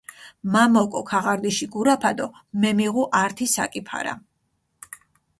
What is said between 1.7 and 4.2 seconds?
გურაფა დო მემიღუ ართი საკი ფარა.